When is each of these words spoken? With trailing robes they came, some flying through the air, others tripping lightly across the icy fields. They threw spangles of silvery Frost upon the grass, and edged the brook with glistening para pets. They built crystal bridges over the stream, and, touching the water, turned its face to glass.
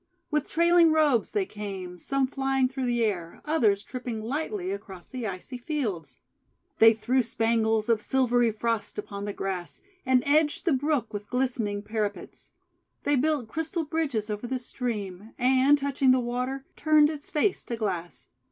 With 0.31 0.49
trailing 0.49 0.91
robes 0.91 1.29
they 1.29 1.45
came, 1.45 1.99
some 1.99 2.25
flying 2.25 2.67
through 2.67 2.87
the 2.87 3.03
air, 3.03 3.39
others 3.45 3.83
tripping 3.83 4.19
lightly 4.19 4.71
across 4.71 5.05
the 5.05 5.27
icy 5.27 5.59
fields. 5.59 6.17
They 6.79 6.91
threw 6.95 7.21
spangles 7.21 7.87
of 7.87 8.01
silvery 8.01 8.51
Frost 8.51 8.97
upon 8.97 9.25
the 9.25 9.31
grass, 9.33 9.83
and 10.03 10.23
edged 10.25 10.65
the 10.65 10.73
brook 10.73 11.13
with 11.13 11.29
glistening 11.29 11.83
para 11.83 12.09
pets. 12.09 12.49
They 13.03 13.15
built 13.15 13.47
crystal 13.47 13.85
bridges 13.85 14.31
over 14.31 14.47
the 14.47 14.57
stream, 14.57 15.35
and, 15.37 15.77
touching 15.77 16.09
the 16.09 16.19
water, 16.19 16.65
turned 16.75 17.11
its 17.11 17.29
face 17.29 17.63
to 17.65 17.75
glass. 17.75 18.27